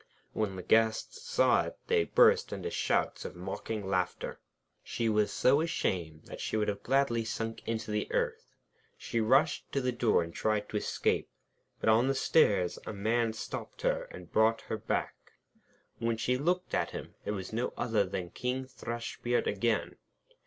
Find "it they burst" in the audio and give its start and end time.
1.65-2.51